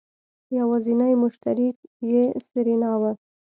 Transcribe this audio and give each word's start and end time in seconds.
يوازينی 0.57 1.11
مشتري 1.23 1.67
يې 2.09 2.23
سېرېنا 2.47 2.91
وه. 3.01 3.11